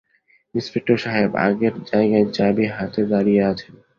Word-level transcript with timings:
Inspector 0.55 0.97
সাহেব 0.97 1.31
আগের 1.45 1.73
জায়গায় 1.89 2.27
চাবি 2.33 2.65
হাতে 2.75 3.01
দাঁড়িয়ে 3.11 3.43
আছেন। 3.43 3.73